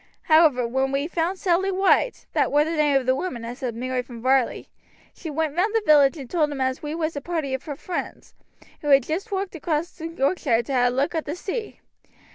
[0.23, 3.75] However, when we found Sally White that war the name of the woman as had
[3.75, 4.67] married from Varley
[5.13, 7.75] she went round the village and told 'em as we was a party of her
[7.75, 8.33] friends
[8.79, 11.81] who had joost walked across Yorkshire to ha' a lock at the sea.